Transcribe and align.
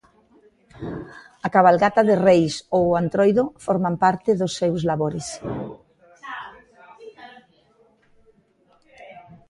A 1.47 1.49
cabalgata 1.55 2.01
de 2.09 2.15
Reis 2.27 2.55
ou 2.75 2.83
o 2.89 2.95
antroido 3.03 3.43
forman 3.65 3.95
parte 4.03 4.29
dos 4.39 4.55
seus 4.59 4.81
labores. 4.89 5.27